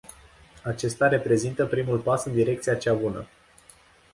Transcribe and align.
Acesta 0.63 1.07
reprezintă 1.07 1.65
primul 1.65 1.99
pas 1.99 2.25
în 2.25 2.33
direcția 2.33 2.75
cea 2.75 2.93
bună. 2.93 3.25